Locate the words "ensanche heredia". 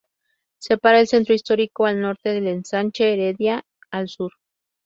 2.47-3.63